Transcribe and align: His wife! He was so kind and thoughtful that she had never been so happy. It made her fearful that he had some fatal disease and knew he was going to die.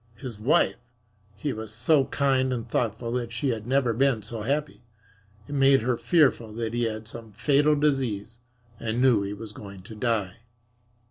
His 0.15 0.39
wife! 0.39 0.77
He 1.35 1.53
was 1.53 1.71
so 1.71 2.05
kind 2.05 2.51
and 2.51 2.67
thoughtful 2.67 3.11
that 3.11 3.31
she 3.31 3.49
had 3.49 3.67
never 3.67 3.93
been 3.93 4.23
so 4.23 4.41
happy. 4.41 4.81
It 5.47 5.53
made 5.53 5.81
her 5.83 5.95
fearful 5.95 6.51
that 6.53 6.73
he 6.73 6.85
had 6.85 7.07
some 7.07 7.31
fatal 7.31 7.75
disease 7.75 8.39
and 8.79 8.99
knew 8.99 9.21
he 9.21 9.33
was 9.33 9.51
going 9.51 9.83
to 9.83 9.93
die. 9.95 10.37